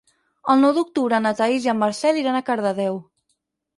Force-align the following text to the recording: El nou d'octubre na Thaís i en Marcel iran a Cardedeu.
El 0.53 0.61
nou 0.61 0.71
d'octubre 0.77 1.19
na 1.25 1.33
Thaís 1.41 1.67
i 1.67 1.71
en 1.75 1.81
Marcel 1.85 2.21
iran 2.25 2.39
a 2.41 2.45
Cardedeu. 2.51 2.99